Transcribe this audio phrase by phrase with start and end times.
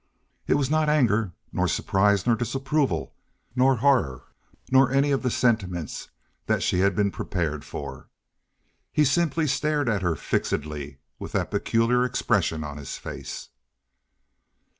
[0.47, 3.13] It was not anger, nor surprise, nor disapproval,
[3.55, 4.23] nor horror,
[4.71, 6.09] nor any of the sentiments
[6.47, 8.09] that she had been prepared for.
[8.91, 13.49] He simply stared at her fixedly with that peculiar expression on his face.